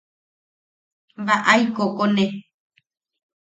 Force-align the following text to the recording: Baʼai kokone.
Baʼai 1.25 1.61
kokone. 1.75 2.25